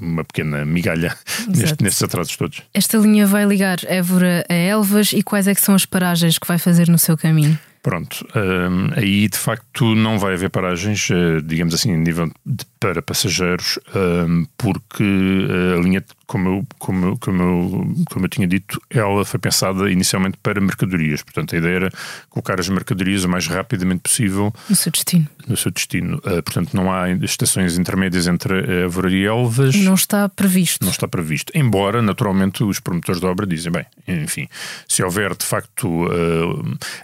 uma 0.00 0.24
pequena 0.24 0.64
migalha 0.64 1.14
neste, 1.46 1.82
nestes 1.82 2.02
atrasos 2.02 2.36
todos. 2.36 2.62
Esta 2.72 2.96
linha 2.98 3.26
vai 3.26 3.44
ligar 3.44 3.78
Évora 3.86 4.44
a 4.48 4.54
Elvas 4.54 5.12
e 5.12 5.22
quais 5.22 5.46
é 5.46 5.54
que 5.54 5.60
são 5.60 5.74
as 5.74 5.84
paragens 5.84 6.38
que 6.38 6.48
vai 6.48 6.58
fazer 6.58 6.88
no 6.88 6.98
seu 6.98 7.16
caminho? 7.16 7.58
Pronto, 7.82 8.26
um, 8.34 8.90
aí 8.96 9.28
de 9.28 9.38
facto 9.38 9.94
não 9.94 10.18
vai 10.18 10.34
haver 10.34 10.50
paragens, 10.50 11.08
digamos 11.44 11.72
assim, 11.74 11.96
nível 11.96 12.30
de, 12.44 12.64
para 12.80 13.02
passageiros, 13.02 13.78
um, 13.94 14.46
porque 14.56 15.02
uh, 15.02 15.78
a 15.78 15.82
linha, 15.82 16.04
como 16.26 16.48
eu, 16.48 16.66
como, 16.78 17.06
eu, 17.06 17.18
como, 17.18 17.42
eu, 17.42 18.04
como 18.10 18.24
eu 18.24 18.28
tinha 18.28 18.46
dito, 18.46 18.80
ela 18.90 19.24
foi 19.24 19.40
pensada 19.40 19.90
inicialmente 19.90 20.38
para 20.42 20.60
mercadorias. 20.60 21.22
Portanto, 21.22 21.54
a 21.54 21.58
ideia 21.58 21.76
era 21.76 21.90
colocar 22.28 22.60
as 22.60 22.68
mercadorias 22.68 23.24
o 23.24 23.28
mais 23.28 23.46
rapidamente 23.46 24.02
possível 24.02 24.52
no 24.68 24.76
seu 24.76 24.92
destino. 24.92 25.26
No 25.46 25.56
seu 25.56 25.70
destino. 25.70 26.18
Uh, 26.18 26.42
portanto, 26.42 26.74
não 26.74 26.92
há 26.92 27.10
estações 27.10 27.78
intermédias 27.78 28.26
entre 28.26 28.84
Évora 28.84 29.10
e 29.10 29.24
Elvas. 29.24 29.74
Não 29.76 29.94
está 29.94 30.28
previsto. 30.28 30.84
Não 30.84 30.90
está 30.90 31.08
previsto. 31.08 31.52
Embora, 31.54 32.00
naturalmente, 32.02 32.62
os 32.62 32.80
promotores 32.80 33.20
da 33.20 33.28
obra 33.28 33.46
dizem, 33.46 33.72
bem, 33.72 33.86
enfim, 34.06 34.48
se 34.86 35.02
houver 35.02 35.34
de 35.34 35.44
facto. 35.44 36.08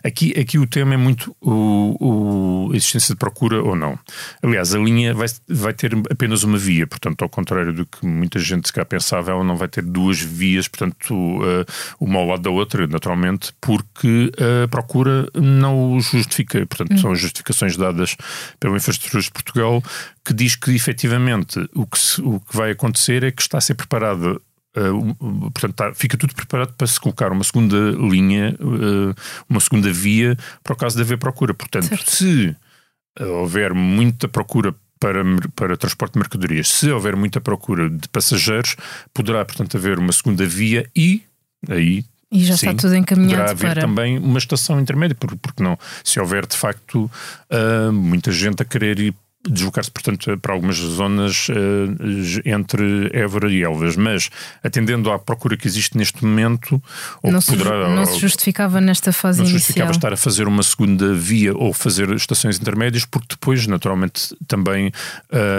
aqui, 0.02 0.38
aqui 0.38 0.58
o 0.58 0.66
tema 0.66 0.94
é 0.94 0.96
muito 0.96 1.34
o, 1.40 2.68
o, 2.68 2.72
a 2.72 2.76
existência 2.76 3.14
de 3.14 3.18
procura 3.18 3.62
ou 3.62 3.74
não. 3.74 3.98
Aliás, 4.42 4.74
a 4.74 4.78
linha 4.78 5.14
vai, 5.14 5.28
vai 5.48 5.63
ter 5.72 5.92
apenas 6.10 6.42
uma 6.42 6.58
via, 6.58 6.86
portanto, 6.86 7.22
ao 7.22 7.28
contrário 7.28 7.72
do 7.72 7.86
que 7.86 8.04
muita 8.06 8.38
gente 8.38 8.68
se 8.68 8.72
cá 8.72 8.84
pensava, 8.84 9.30
ela 9.30 9.44
não 9.44 9.56
vai 9.56 9.68
ter 9.68 9.82
duas 9.82 10.20
vias, 10.20 10.68
portanto, 10.68 11.14
uh, 11.14 11.64
uma 11.98 12.18
ao 12.18 12.26
lado 12.26 12.42
da 12.42 12.50
outra, 12.50 12.86
naturalmente, 12.86 13.52
porque 13.60 14.30
a 14.64 14.68
procura 14.68 15.28
não 15.34 15.94
o 15.94 16.00
justifica. 16.00 16.66
Portanto, 16.66 17.00
são 17.00 17.12
as 17.12 17.20
justificações 17.20 17.76
dadas 17.76 18.16
pela 18.60 18.76
Infraestrutura 18.76 19.22
de 19.22 19.30
Portugal 19.30 19.82
que 20.24 20.32
diz 20.32 20.56
que 20.56 20.70
efetivamente 20.72 21.68
o 21.74 21.86
que, 21.86 21.98
se, 21.98 22.20
o 22.20 22.40
que 22.40 22.56
vai 22.56 22.70
acontecer 22.70 23.22
é 23.22 23.30
que 23.30 23.42
está 23.42 23.58
a 23.58 23.60
ser 23.60 23.74
preparada 23.74 24.40
Uh, 24.76 25.50
portanto, 25.52 25.74
tá, 25.74 25.94
fica 25.94 26.16
tudo 26.16 26.34
preparado 26.34 26.72
para 26.72 26.86
se 26.88 26.98
colocar 26.98 27.30
uma 27.30 27.44
segunda 27.44 27.92
linha, 27.92 28.56
uh, 28.58 29.14
uma 29.48 29.60
segunda 29.60 29.92
via, 29.92 30.36
para 30.64 30.72
o 30.72 30.76
caso 30.76 30.96
de 30.96 31.02
haver 31.02 31.16
procura. 31.16 31.54
Portanto, 31.54 31.86
certo. 31.86 32.10
se 32.10 32.56
houver 33.20 33.72
muita 33.72 34.26
procura 34.26 34.74
para, 35.04 35.22
para 35.54 35.76
transporte 35.76 36.14
de 36.14 36.18
mercadorias, 36.20 36.66
se 36.66 36.90
houver 36.90 37.14
muita 37.14 37.38
procura 37.38 37.90
de 37.90 38.08
passageiros, 38.08 38.74
poderá, 39.12 39.44
portanto, 39.44 39.76
haver 39.76 39.98
uma 39.98 40.12
segunda 40.12 40.46
via 40.46 40.88
e 40.96 41.22
aí 41.68 42.06
E 42.32 42.42
já 42.42 42.56
sim, 42.56 42.70
está 42.70 42.80
tudo 42.80 42.96
encaminhado 42.96 43.34
poderá 43.34 43.50
haver 43.50 43.74
para... 43.74 43.80
também 43.82 44.16
uma 44.16 44.38
estação 44.38 44.80
intermédia, 44.80 45.14
porque 45.14 45.62
não? 45.62 45.78
Se 46.02 46.18
houver 46.18 46.46
de 46.46 46.56
facto 46.56 47.10
uh, 47.50 47.92
muita 47.92 48.32
gente 48.32 48.62
a 48.62 48.64
querer 48.64 48.98
ir 48.98 49.14
deslocar-se, 49.48 49.90
portanto, 49.90 50.36
para 50.38 50.52
algumas 50.52 50.76
zonas 50.76 51.48
uh, 51.48 51.52
entre 52.44 53.10
Évora 53.12 53.50
e 53.52 53.62
Elvas, 53.62 53.96
mas 53.96 54.30
atendendo 54.62 55.10
à 55.10 55.18
procura 55.18 55.56
que 55.56 55.66
existe 55.66 55.96
neste 55.96 56.24
momento, 56.24 56.82
ou 57.22 57.30
não, 57.30 57.40
poderá, 57.40 57.88
se, 57.88 57.94
não 57.94 58.06
se 58.06 58.18
justificava 58.18 58.80
nesta 58.80 59.12
fase 59.12 59.38
não 59.38 59.44
inicial. 59.44 59.54
Não 59.54 59.58
se 59.58 59.66
justificava 59.66 59.90
estar 59.90 60.12
a 60.12 60.16
fazer 60.16 60.48
uma 60.48 60.62
segunda 60.62 61.12
via 61.14 61.54
ou 61.54 61.72
fazer 61.72 62.10
estações 62.10 62.58
intermédias, 62.58 63.04
porque 63.04 63.28
depois, 63.30 63.66
naturalmente, 63.66 64.34
também 64.46 64.90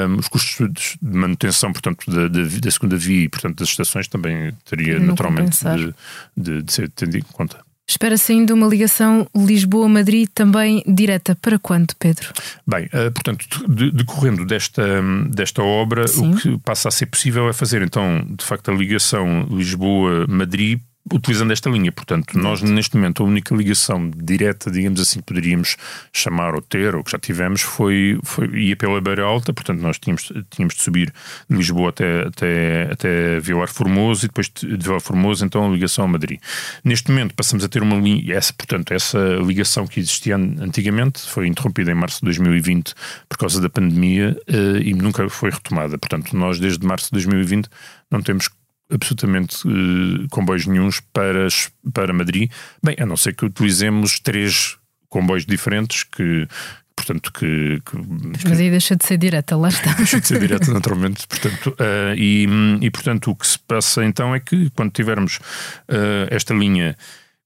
um, 0.10 0.16
os 0.18 0.28
custos 0.28 0.98
de 1.02 1.18
manutenção, 1.18 1.72
portanto, 1.72 2.10
da, 2.10 2.28
da, 2.28 2.42
da, 2.44 2.72
segunda 2.72 2.98
via 2.98 3.26
e, 3.26 3.30
portanto, 3.30 3.60
das 3.60 3.70
estações 3.70 4.08
também 4.08 4.52
teria 4.66 5.00
naturalmente 5.00 5.64
de, 5.64 5.94
de, 6.36 6.62
de 6.64 6.74
ser 6.74 6.90
tendo 6.90 7.18
em 7.18 7.22
conta. 7.22 7.58
Espera-se 7.88 8.32
ainda 8.32 8.54
uma 8.54 8.68
ligação 8.68 9.28
Lisboa-Madrid 9.36 10.28
também 10.34 10.84
direta. 10.88 11.36
Para 11.36 11.60
quando, 11.60 11.94
Pedro? 12.00 12.34
Bem, 12.66 12.86
uh, 12.86 13.12
portanto, 13.12 13.46
decorrendo 13.94 14.46
desta, 14.46 14.84
desta 15.30 15.62
obra, 15.62 16.08
Sim. 16.08 16.34
o 16.34 16.38
que 16.38 16.58
passa 16.60 16.90
a 16.90 16.92
ser 16.92 17.06
possível 17.06 17.48
é 17.48 17.54
fazer 17.54 17.82
então, 17.82 18.26
de 18.38 18.44
facto, 18.44 18.72
a 18.72 18.74
ligação 18.74 19.48
Lisboa-Madrid 19.52 20.80
utilizando 21.14 21.52
esta 21.52 21.70
linha. 21.70 21.92
Portanto, 21.92 22.38
nós 22.38 22.62
neste 22.62 22.96
momento 22.96 23.24
a 23.24 23.26
única 23.26 23.56
ligação 23.56 24.10
direta, 24.10 24.72
digamos 24.72 25.00
assim, 25.00 25.20
que 25.20 25.26
poderíamos 25.26 25.78
chamar 26.12 26.56
ou 26.56 26.62
ter, 26.62 26.96
ou 26.96 27.04
que 27.04 27.12
já 27.12 27.20
tivemos, 27.20 27.62
foi, 27.62 28.20
foi 28.24 28.48
ia 28.60 28.76
pela 28.76 29.00
Beira 29.00 29.24
Alta, 29.24 29.54
portanto 29.54 29.82
nós 29.82 30.00
tínhamos, 30.00 30.32
tínhamos 30.50 30.76
de 30.76 30.82
subir 30.82 31.14
de 31.50 31.56
Lisboa 31.56 31.90
até, 31.90 32.22
até, 32.28 32.90
até 32.92 33.40
Vilar 33.40 33.68
Formoso 33.68 34.26
e 34.26 34.28
depois 34.28 34.50
de 34.50 34.78
Vilar 34.78 35.02
Formoso 35.02 35.46
então 35.46 35.66
a 35.66 35.70
ligação 35.70 36.06
a 36.06 36.08
Madrid. 36.08 36.40
Neste 36.84 37.12
momento 37.12 37.36
passamos 37.36 37.64
a 37.64 37.70
ter 37.70 37.84
uma 37.84 37.98
linha, 37.98 38.34
essa, 38.34 38.54
portanto, 38.54 38.92
essa 38.92 39.20
ligação 39.46 39.86
que 39.86 40.00
existia 40.00 40.36
antigamente 40.36 41.22
foi 41.22 41.48
interrompida 41.48 41.92
em 41.92 41.96
março 41.96 42.20
de 42.20 42.26
2020 42.26 42.94
por 43.30 43.38
causa 43.38 43.62
da 43.62 43.70
pandemia 43.70 44.36
uh, 44.50 44.78
e 44.78 44.94
nunca 44.94 45.28
foi 45.30 45.52
retomada. 45.52 45.98
Portanto, 45.98 46.36
nós 46.36 46.60
desde 46.60 46.86
março 46.86 47.08
de 47.08 47.12
2020 47.14 47.70
não 48.10 48.22
temos 48.22 48.50
absolutamente 48.92 49.68
uh, 49.68 50.28
comboios 50.30 50.66
nenhums 50.66 51.00
para, 51.14 51.48
para 51.94 52.14
Madrid. 52.14 52.52
Bem, 52.84 52.96
a 53.00 53.06
não 53.06 53.18
ser 53.18 53.34
que 53.34 53.46
utilizemos 53.46 54.20
três 54.20 54.78
comboios 55.10 55.46
diferentes 55.46 56.04
que. 56.04 56.48
Portanto, 56.96 57.30
que, 57.34 57.82
que 57.86 58.48
Mas 58.48 58.58
aí 58.58 58.70
deixa 58.70 58.96
de 58.96 59.06
ser 59.06 59.18
direta, 59.18 59.58
lá 59.58 59.68
está. 59.68 59.92
Deixa 60.00 60.22
de 60.22 60.28
ser 60.28 60.40
direta, 60.40 60.72
naturalmente. 60.72 61.28
Portanto, 61.28 61.76
uh, 61.78 62.16
e, 62.16 62.48
e, 62.82 62.90
portanto, 62.90 63.32
o 63.32 63.36
que 63.36 63.46
se 63.46 63.60
passa 63.60 64.06
então 64.06 64.34
é 64.34 64.40
que 64.40 64.70
quando 64.70 64.92
tivermos 64.92 65.38
uh, 65.90 66.26
esta 66.30 66.54
linha 66.54 66.96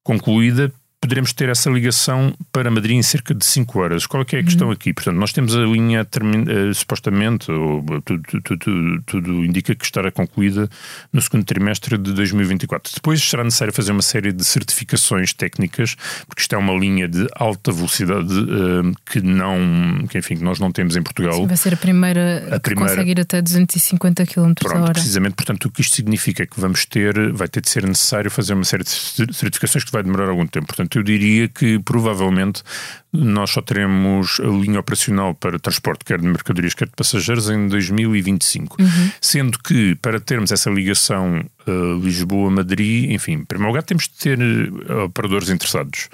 concluída, 0.03 0.71
poderemos 1.01 1.31
ter 1.31 1.49
essa 1.49 1.69
ligação 1.69 2.33
para 2.51 2.69
Madrid 2.69 2.97
em 2.97 3.01
cerca 3.01 3.33
de 3.33 3.45
5 3.45 3.79
horas. 3.79 4.05
Qual 4.05 4.21
é, 4.21 4.25
que 4.25 4.35
é 4.35 4.39
a 4.39 4.43
questão 4.43 4.67
uhum. 4.67 4.73
aqui? 4.73 4.93
Portanto, 4.93 5.15
nós 5.15 5.31
temos 5.31 5.55
a 5.55 5.59
linha 5.59 6.01
uh, 6.01 6.73
supostamente, 6.73 7.49
ou, 7.51 7.83
tudo, 8.01 8.21
tudo, 8.23 8.57
tudo, 8.57 9.01
tudo, 9.05 9.45
indica 9.45 9.73
que 9.73 9.85
estará 9.85 10.11
concluída 10.11 10.69
no 11.13 11.21
segundo 11.21 11.45
trimestre 11.45 11.97
de 11.97 12.13
2024. 12.13 12.93
Depois 12.95 13.21
será 13.21 13.43
necessário 13.43 13.73
fazer 13.73 13.91
uma 13.91 14.01
série 14.01 14.33
de 14.33 14.43
certificações 14.43 15.31
técnicas, 15.33 15.95
porque 16.27 16.41
isto 16.41 16.53
é 16.53 16.57
uma 16.57 16.73
linha 16.73 17.07
de 17.07 17.27
alta 17.35 17.71
velocidade 17.71 18.33
uh, 18.33 18.93
que 19.09 19.21
não, 19.21 20.05
que 20.09 20.17
enfim, 20.17 20.35
que 20.35 20.43
nós 20.43 20.59
não 20.59 20.71
temos 20.71 20.97
em 20.97 21.01
Portugal. 21.01 21.33
Sim, 21.33 21.47
vai 21.47 21.57
ser 21.57 21.73
a 21.73 21.77
primeira 21.77 22.47
a 22.51 22.59
que 22.59 22.59
primeira... 22.59 22.89
consegue 22.91 23.11
ir 23.11 23.21
até 23.21 23.41
250 23.41 24.25
km 24.25 24.53
Pronto, 24.53 24.83
hora. 24.83 24.93
Precisamente, 24.93 25.35
portanto, 25.35 25.65
o 25.65 25.71
que 25.71 25.81
isto 25.81 25.95
significa 25.95 26.43
é 26.43 26.45
que 26.45 26.59
vamos 26.59 26.85
ter, 26.85 27.31
vai 27.31 27.47
ter 27.47 27.61
de 27.61 27.69
ser 27.69 27.87
necessário 27.87 28.29
fazer 28.29 28.53
uma 28.53 28.65
série 28.65 28.83
de 28.83 28.89
certificações 29.33 29.83
que 29.83 29.91
vai 29.91 30.03
demorar 30.03 30.29
algum 30.29 30.45
tempo. 30.45 30.67
Portanto, 30.67 30.88
Portanto, 30.89 30.97
eu 30.97 31.03
diria 31.03 31.47
que 31.47 31.79
provavelmente 31.79 32.63
nós 33.11 33.51
só 33.51 33.61
teremos 33.61 34.39
a 34.39 34.47
linha 34.47 34.79
operacional 34.79 35.33
para 35.33 35.59
transporte, 35.59 36.05
quer 36.05 36.19
de 36.19 36.27
mercadorias, 36.27 36.73
quer 36.73 36.85
de 36.85 36.93
passageiros, 36.95 37.49
em 37.49 37.67
2025. 37.67 38.81
Uhum. 38.81 39.11
Sendo 39.21 39.59
que, 39.59 39.95
para 39.95 40.19
termos 40.19 40.51
essa 40.51 40.69
ligação 40.69 41.43
uh, 41.67 41.99
Lisboa-Madrid, 42.03 43.11
enfim, 43.11 43.33
em 43.33 43.45
primeiro 43.45 43.69
lugar, 43.69 43.83
temos 43.83 44.03
de 44.03 44.11
ter 44.11 44.39
uh, 44.39 45.05
operadores 45.05 45.49
interessados. 45.49 46.09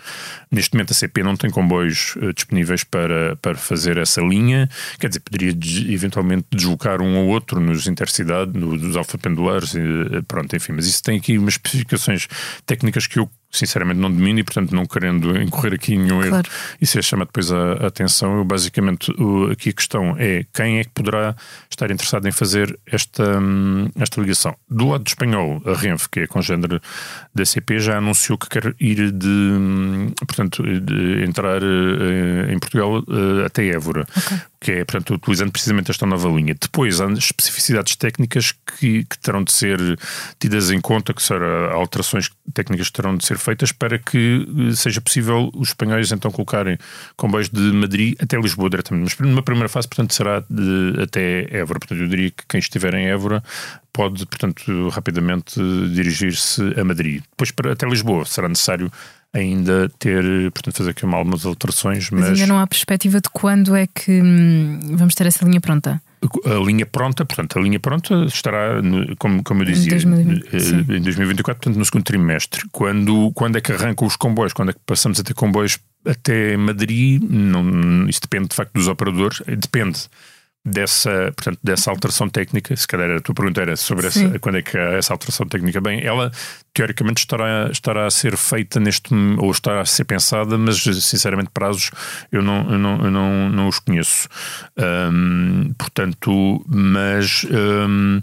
Neste 0.50 0.74
momento, 0.74 0.92
a 0.92 0.94
CP 0.94 1.24
não 1.24 1.36
tem 1.36 1.50
comboios 1.50 2.16
uh, 2.16 2.34
disponíveis 2.34 2.84
para, 2.84 3.36
para 3.38 3.56
fazer 3.56 3.98
essa 3.98 4.22
linha, 4.22 4.70
quer 5.00 5.08
dizer, 5.08 5.20
poderia 5.20 5.54
eventualmente 5.94 6.48
deslocar 6.52 7.02
um 7.02 7.18
ou 7.18 7.28
outro 7.28 7.60
nos 7.60 7.88
intercidade, 7.88 8.58
no, 8.58 8.76
nos 8.76 8.96
alfa-pendulares, 8.96 9.74
pronto, 10.28 10.56
enfim, 10.56 10.74
mas 10.74 10.88
isso 10.88 11.04
tem 11.04 11.18
aqui 11.18 11.38
umas 11.38 11.56
especificações 11.56 12.28
técnicas 12.66 13.06
que 13.06 13.20
eu 13.20 13.30
sinceramente 13.58 14.00
não 14.00 14.12
domino 14.12 14.40
e, 14.40 14.44
portanto, 14.44 14.74
não 14.74 14.86
querendo 14.86 15.40
incorrer 15.42 15.74
aqui 15.74 15.94
em 15.94 16.00
nenhum 16.00 16.22
claro. 16.22 16.36
erro, 16.36 16.44
isso 16.82 17.00
é 17.00 17.02
chama 17.02 17.26
depois 17.26 17.52
a, 17.52 17.74
a 17.74 17.88
atenção. 17.88 18.38
Eu, 18.38 18.46
basicamente, 18.46 19.12
o, 19.20 19.52
aqui 19.52 19.70
a 19.70 19.74
questão 19.74 20.16
é 20.18 20.46
quem 20.54 20.80
é 20.80 20.84
que 20.84 20.90
poderá 20.92 21.36
estar 21.70 21.90
interessado 21.92 22.28
em 22.28 22.32
fazer 22.32 22.78
esta, 22.86 23.40
hum, 23.40 23.90
esta 24.00 24.20
ligação. 24.22 24.56
Do 24.70 24.90
lado 24.90 25.08
espanhol, 25.08 25.62
a 25.66 25.74
Renfe, 25.74 26.10
que 26.10 26.20
é 26.22 26.24
a 26.24 26.28
congênere 26.28 26.82
da 27.34 27.46
CP, 27.46 27.80
já 27.80 27.98
anunciou 27.98 28.38
que 28.38 28.50
quer 28.50 28.76
ir 28.80 29.12
de, 29.12 29.28
hum, 29.28 30.12
portanto, 30.26 30.64
de 30.64 31.24
entrar 31.24 31.62
uh, 31.62 32.52
em 32.52 32.60
Portugal 32.60 33.00
uh, 33.00 33.46
até 33.46 33.68
Évora. 33.68 34.06
Okay 34.18 34.40
que 34.66 34.72
é, 34.72 34.84
portanto, 34.84 35.14
utilizando 35.14 35.52
precisamente 35.52 35.92
esta 35.92 36.08
nova 36.08 36.28
linha. 36.28 36.56
Depois 36.60 37.00
há 37.00 37.06
especificidades 37.12 37.96
técnicas 37.96 38.52
que, 38.52 39.04
que 39.04 39.20
terão 39.20 39.44
de 39.44 39.52
ser 39.52 39.80
tidas 40.40 40.72
em 40.72 40.82
conta, 40.82 41.14
que 41.14 41.22
serão 41.22 41.72
alterações 41.72 42.32
técnicas 42.54 42.88
que 42.88 42.94
terão 42.94 43.18
de 43.18 43.26
ser 43.26 43.38
feitas 43.38 43.72
para 43.72 43.98
que 43.98 44.48
eh, 44.70 44.76
seja 44.76 45.02
possível 45.02 45.52
os 45.56 45.70
espanhóis 45.70 46.12
então 46.12 46.32
colocarem 46.32 46.78
comboios 47.16 47.50
de 47.50 47.60
Madrid 47.60 48.16
até 48.20 48.38
Lisboa 48.38 48.70
diretamente. 48.70 49.16
Mas 49.20 49.30
numa 49.30 49.44
primeira 49.44 49.70
fase, 49.70 49.88
portanto, 49.88 50.14
será 50.14 50.44
de, 50.50 51.02
até 51.02 51.48
Évora. 51.50 51.80
Portanto, 51.80 52.02
eu 52.02 52.08
diria 52.08 52.32
que 52.32 52.44
quem 52.48 52.60
estiver 52.60 52.94
em 52.94 53.08
Évora 53.08 53.44
pode, 53.92 54.26
portanto, 54.26 54.90
rapidamente 54.90 55.60
dirigir-se 55.94 56.62
a 56.80 56.84
Madrid. 56.84 57.22
Depois, 57.32 57.52
para, 57.52 57.74
até 57.74 57.88
Lisboa, 57.88 58.26
será 58.26 58.48
necessário 58.48 58.92
ainda 59.34 59.90
ter, 60.00 60.24
portanto, 60.52 60.78
fazer 60.78 60.92
aqui 60.92 61.06
algumas 61.06 61.46
alterações. 61.46 62.10
Mas, 62.10 62.22
mas 62.22 62.40
ainda 62.40 62.48
não 62.48 62.60
há 62.60 62.68
perspectiva 62.68 63.20
de 63.20 63.30
quando 63.30 63.76
é 63.76 63.88
que 63.88 64.22
hum, 64.22 64.80
vamos 64.96 65.16
ter 65.16 65.28
essa 65.28 65.44
linha 65.46 65.60
pronta? 65.60 66.02
A 66.46 66.66
linha 66.66 66.86
pronta, 66.86 67.26
portanto, 67.26 67.58
a 67.58 67.62
linha 67.62 67.80
pronta 67.80 68.26
estará, 68.26 68.82
como, 69.18 69.44
como 69.44 69.62
eu 69.62 69.66
dizia, 69.66 69.98
em, 69.98 70.04
2020, 70.04 70.54
eh, 70.54 70.98
em 70.98 71.02
2024, 71.02 71.62
portanto, 71.62 71.78
no 71.78 71.86
segundo 71.86 72.04
trimestre. 72.04 72.62
Quando, 72.72 73.32
quando 73.34 73.58
é 73.58 73.62
que 73.62 73.72
arrancam 73.72 74.08
os 74.08 74.16
comboios? 74.16 74.54
Quando 74.54 74.70
é 74.70 74.74
que 74.74 74.80
passamos 74.86 75.20
a 75.20 75.24
ter 75.24 75.34
comboios 75.34 75.80
até 76.06 76.56
Madrid? 76.58 77.22
Não, 77.22 78.08
isso 78.08 78.22
depende, 78.22 78.50
de 78.50 78.56
facto, 78.56 78.74
dos 78.74 78.88
operadores. 78.88 79.42
Depende 79.46 80.08
dessa, 80.66 81.32
portanto, 81.36 81.60
dessa 81.64 81.92
alteração 81.92 82.28
técnica, 82.28 82.76
se 82.76 82.88
calhar 82.88 83.12
a 83.12 83.20
tua 83.22 83.36
pergunta 83.36 83.62
era 83.62 83.76
sobre 83.76 84.08
essa, 84.08 84.40
quando 84.40 84.58
é 84.58 84.62
que 84.64 84.76
essa 84.78 85.14
alteração 85.14 85.46
técnica. 85.46 85.80
Bem, 85.80 86.04
ela 86.04 86.32
teoricamente 86.74 87.20
estará, 87.20 87.70
estará 87.72 88.08
a 88.08 88.12
ser 88.12 88.36
feita 88.36 88.80
neste 88.80 89.14
ou 89.38 89.52
está 89.52 89.80
a 89.80 89.86
ser 89.86 90.06
pensada, 90.06 90.58
mas 90.58 90.82
sinceramente 90.82 91.52
prazos 91.54 91.92
eu 92.32 92.42
não, 92.42 92.72
eu 92.72 92.80
não, 92.80 93.06
eu 93.06 93.12
não, 93.12 93.50
não 93.50 93.68
os 93.68 93.78
conheço. 93.78 94.28
Um, 94.78 95.72
portanto, 95.78 96.66
mas 96.68 97.46
um, 97.46 98.20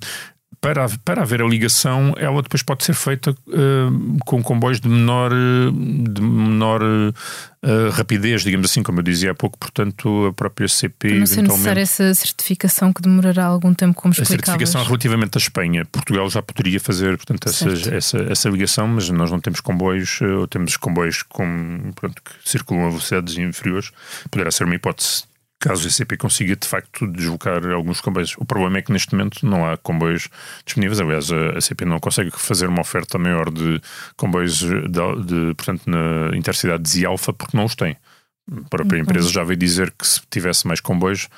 para, 0.62 0.86
para 1.04 1.22
haver 1.22 1.42
a 1.42 1.44
ligação, 1.44 2.14
ela 2.16 2.40
depois 2.40 2.62
pode 2.62 2.84
ser 2.84 2.94
feita 2.94 3.32
uh, 3.32 4.18
com 4.24 4.40
comboios 4.40 4.80
de 4.80 4.88
menor, 4.88 5.32
de 5.32 6.22
menor 6.22 6.80
uh, 6.80 7.90
rapidez, 7.90 8.42
digamos 8.42 8.70
assim, 8.70 8.80
como 8.80 9.00
eu 9.00 9.02
dizia 9.02 9.32
há 9.32 9.34
pouco, 9.34 9.58
portanto, 9.58 10.26
a 10.26 10.32
própria 10.32 10.68
CP. 10.68 11.14
Não 11.18 11.26
ser 11.26 11.42
necessária 11.42 11.80
essa 11.80 12.14
certificação 12.14 12.92
que 12.92 13.02
demorará 13.02 13.46
algum 13.46 13.74
tempo, 13.74 14.00
como 14.00 14.12
explicavas. 14.12 14.40
A 14.40 14.46
certificação 14.46 14.84
relativamente 14.84 15.36
à 15.36 15.40
Espanha. 15.40 15.84
Portugal 15.84 16.30
já 16.30 16.40
poderia 16.40 16.78
fazer, 16.78 17.16
portanto, 17.16 17.48
essa, 17.48 17.68
essa, 17.92 18.18
essa, 18.18 18.48
ligação, 18.48 18.86
mas 18.86 19.10
nós 19.10 19.32
não 19.32 19.40
temos 19.40 19.60
comboios, 19.60 20.20
ou 20.20 20.46
temos 20.46 20.76
comboios 20.76 21.24
com, 21.24 21.90
pronto, 21.96 22.22
que 22.22 22.48
circulam 22.48 22.86
a 22.86 22.88
velocidades 22.90 23.36
inferiores. 23.36 23.90
Poderá 24.30 24.52
ser 24.52 24.62
uma 24.62 24.76
hipótese 24.76 25.24
caso 25.62 25.86
a 25.86 25.90
CP 25.90 26.16
consiga 26.16 26.56
de 26.56 26.66
facto 26.66 27.06
deslocar 27.06 27.64
alguns 27.70 28.00
comboios. 28.00 28.34
O 28.36 28.44
problema 28.44 28.78
é 28.78 28.82
que 28.82 28.92
neste 28.92 29.14
momento 29.14 29.46
não 29.46 29.64
há 29.64 29.76
comboios 29.76 30.28
disponíveis. 30.64 31.00
Aliás, 31.00 31.30
a 31.30 31.60
CP 31.60 31.84
não 31.84 32.00
consegue 32.00 32.30
fazer 32.32 32.68
uma 32.68 32.80
oferta 32.80 33.18
maior 33.18 33.50
de 33.50 33.80
comboios 34.16 34.58
de, 34.58 34.88
de 34.88 35.54
portanto, 35.54 35.88
na 35.88 36.36
Intercidades 36.36 36.96
e 36.96 37.06
Alfa 37.06 37.32
porque 37.32 37.56
não 37.56 37.64
os 37.64 37.74
tem. 37.74 37.96
A 38.50 38.68
própria 38.68 38.98
uhum. 38.98 39.04
empresa 39.04 39.28
já 39.28 39.44
veio 39.44 39.56
dizer 39.56 39.92
que 39.92 40.06
se 40.06 40.20
tivesse 40.28 40.66
mais 40.66 40.80
comboios 40.80 41.28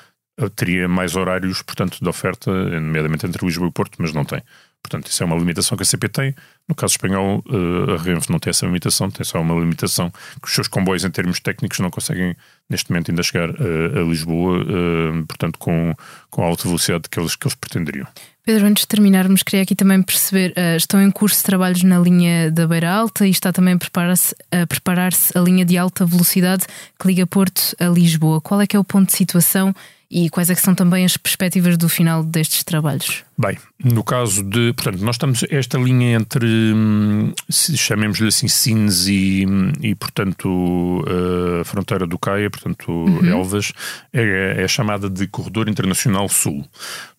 teria 0.55 0.87
mais 0.87 1.15
horários, 1.15 1.61
portanto, 1.61 1.99
de 2.01 2.09
oferta, 2.09 2.51
nomeadamente 2.51 3.25
entre 3.25 3.45
Lisboa 3.45 3.69
e 3.69 3.71
Porto, 3.71 3.95
mas 3.99 4.11
não 4.11 4.25
tem. 4.25 4.41
Portanto, 4.85 5.07
isso 5.07 5.23
é 5.23 5.25
uma 5.25 5.35
limitação 5.35 5.75
que 5.75 5.81
a 5.81 5.85
CP 5.85 6.07
tem. 6.09 6.35
No 6.69 6.75
caso 6.75 6.91
espanhol, 6.91 7.43
eh, 7.49 7.93
a 7.93 8.03
Renfe 8.03 8.31
não 8.31 8.37
tem 8.37 8.51
essa 8.51 8.67
limitação, 8.67 9.09
tem 9.09 9.25
só 9.25 9.41
uma 9.41 9.55
limitação 9.55 10.11
que 10.11 10.47
os 10.47 10.53
seus 10.53 10.67
comboios, 10.67 11.03
em 11.03 11.09
termos 11.09 11.39
técnicos, 11.39 11.79
não 11.79 11.89
conseguem, 11.89 12.35
neste 12.69 12.91
momento, 12.91 13.09
ainda 13.09 13.23
chegar 13.23 13.49
a, 13.49 13.99
a 13.99 14.03
Lisboa, 14.03 14.61
eh, 14.61 15.23
portanto, 15.27 15.57
com, 15.57 15.91
com 16.29 16.43
a 16.43 16.45
alta 16.45 16.67
velocidade 16.67 17.09
que 17.09 17.19
eles, 17.19 17.35
que 17.35 17.47
eles 17.47 17.55
pretenderiam. 17.55 18.07
Pedro, 18.45 18.67
antes 18.67 18.81
de 18.81 18.87
terminarmos, 18.87 19.41
queria 19.41 19.63
aqui 19.63 19.75
também 19.75 20.03
perceber: 20.03 20.53
estão 20.77 21.01
em 21.01 21.09
curso 21.09 21.43
trabalhos 21.43 21.81
na 21.81 21.97
linha 21.97 22.51
da 22.51 22.67
Beira 22.67 22.91
Alta 22.91 23.25
e 23.25 23.31
está 23.31 23.51
também 23.51 23.73
a 23.73 23.77
preparar-se 23.79 24.35
a, 24.51 24.67
preparar 24.67 25.11
a 25.33 25.39
linha 25.39 25.65
de 25.65 25.79
alta 25.79 26.05
velocidade 26.05 26.67
que 26.99 27.07
liga 27.07 27.25
Porto 27.25 27.75
a 27.79 27.85
Lisboa. 27.85 28.39
Qual 28.39 28.61
é 28.61 28.67
que 28.67 28.75
é 28.75 28.79
o 28.79 28.83
ponto 28.83 29.07
de 29.07 29.17
situação 29.17 29.73
e 30.09 30.29
quais 30.29 30.49
é 30.49 30.55
que 30.55 30.61
são 30.61 30.75
também 30.75 31.03
as 31.03 31.17
perspectivas 31.17 31.77
do 31.77 31.89
final 31.89 32.23
destes 32.23 32.63
trabalhos? 32.63 33.23
Bem, 33.37 33.57
no 33.83 34.01
caso 34.01 34.43
de. 34.43 34.71
Portanto, 34.73 35.03
nós 35.03 35.15
estamos. 35.15 35.43
Esta 35.49 35.77
linha 35.77 36.15
entre. 36.15 36.45
Hum, 36.47 37.33
chamemos-lhe 37.49 38.29
assim, 38.29 38.47
Sines 38.47 39.07
e, 39.07 39.45
e 39.81 39.93
portanto, 39.93 41.03
a 41.05 41.61
uh, 41.61 41.65
fronteira 41.65 42.07
do 42.07 42.17
Caia, 42.17 42.49
portanto, 42.49 42.89
uhum. 42.89 43.25
Elvas, 43.25 43.73
é, 44.13 44.63
é, 44.63 44.67
chamada 44.69 45.09
de 45.09 45.27
Corredor 45.27 45.67
Internacional 45.67 46.29
Sul. 46.29 46.65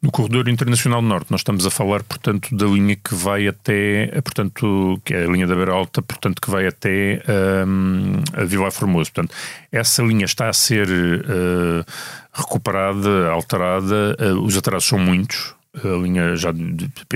No 0.00 0.10
Corredor 0.10 0.48
Internacional 0.48 1.02
Norte, 1.02 1.30
nós 1.30 1.40
estamos 1.40 1.66
a 1.66 1.70
falar, 1.70 2.02
portanto, 2.02 2.56
da 2.56 2.66
linha 2.66 2.96
que 2.96 3.14
vai 3.14 3.46
até. 3.46 4.06
Portanto, 4.22 4.98
que 5.04 5.12
é 5.12 5.24
a 5.24 5.28
linha 5.28 5.46
da 5.46 5.54
Beira 5.54 5.72
Alta, 5.72 6.00
portanto, 6.00 6.40
que 6.40 6.50
vai 6.50 6.66
até 6.66 7.22
um, 7.66 8.22
a 8.32 8.44
Vila 8.44 8.70
Formoso. 8.70 9.12
Portanto, 9.12 9.34
essa 9.70 10.02
linha 10.02 10.24
está 10.24 10.48
a 10.48 10.52
ser. 10.54 10.88
Uh, 10.88 11.84
recuperada, 12.36 13.30
alterada, 13.30 14.16
uh, 14.20 14.44
os 14.44 14.56
atrasos 14.56 14.88
são 14.88 14.98
muitos, 14.98 15.54
a 15.84 15.96
linha 15.98 16.36
já 16.36 16.50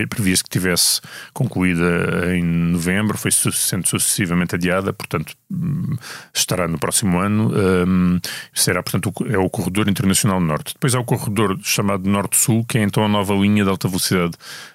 previa-se 0.08 0.44
que 0.44 0.50
tivesse 0.50 1.00
concluída 1.32 2.34
em 2.36 2.42
novembro, 2.42 3.16
foi 3.16 3.30
sendo 3.30 3.88
sucessivamente 3.88 4.54
adiada, 4.54 4.92
portanto 4.92 5.32
hum, 5.50 5.96
estará 6.34 6.68
no 6.68 6.78
próximo 6.78 7.18
ano. 7.18 7.52
Um, 7.54 8.20
será, 8.52 8.82
portanto, 8.82 9.12
é 9.28 9.38
o 9.38 9.48
corredor 9.48 9.88
internacional 9.88 10.40
norte. 10.40 10.74
Depois 10.74 10.94
há 10.94 11.00
o 11.00 11.04
corredor 11.04 11.58
chamado 11.62 12.08
norte-sul, 12.08 12.64
que 12.64 12.76
é 12.76 12.82
então 12.82 13.04
a 13.04 13.08
nova 13.08 13.34
linha 13.34 13.64
de 13.64 13.70
alta 13.70 13.88
velocidade 13.88 14.32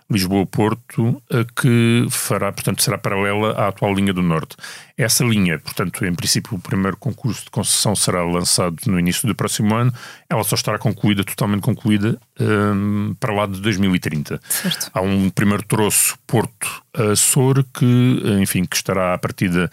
Lisboa-Porto, 0.10 1.22
que 1.56 2.06
fará, 2.10 2.52
portanto, 2.52 2.84
será 2.84 2.98
paralela 2.98 3.52
à 3.54 3.68
atual 3.68 3.94
linha 3.94 4.14
do 4.14 4.22
Norte. 4.22 4.56
Essa 4.98 5.24
linha, 5.24 5.60
portanto, 5.60 6.06
em 6.06 6.14
princípio, 6.14 6.56
o 6.56 6.60
primeiro 6.60 6.96
concurso 6.96 7.46
de 7.46 7.50
concessão 7.50 7.96
será 7.96 8.24
lançado 8.24 8.78
no 8.86 9.00
início 9.00 9.28
do 9.28 9.34
próximo 9.34 9.74
ano. 9.76 9.92
Ela 10.30 10.44
só 10.44 10.56
estará 10.56 10.78
concluída, 10.78 11.24
totalmente 11.24 11.62
concluída, 11.62 12.18
um, 12.40 13.16
para 13.20 13.34
lá 13.34 13.46
de 13.46 13.60
2030. 13.60 14.40
Certo. 14.48 14.92
Há 14.94 15.02
um 15.02 15.30
primeiro 15.30 15.64
troço 15.64 16.18
Porto-Sor 16.28 17.66
que, 17.74 18.22
enfim, 18.42 18.64
que 18.64 18.76
estará 18.76 19.16
a 19.16 19.18
partida 19.18 19.70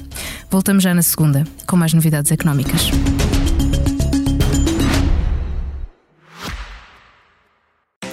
Voltamos 0.52 0.84
já 0.84 0.94
na 0.94 1.02
segunda, 1.02 1.48
com 1.66 1.76
mais 1.76 1.96
novidades 1.96 2.32
económicas. 2.32 2.92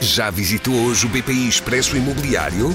Já 0.00 0.30
visitou 0.30 0.74
hoje 0.74 1.04
o 1.04 1.10
BPI 1.10 1.46
Expresso 1.46 1.98
Imobiliário? 1.98 2.74